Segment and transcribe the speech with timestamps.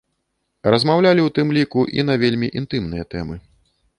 [0.75, 3.35] Размаўлялі, у тым ліку, і на вельмі інтымныя тэмы.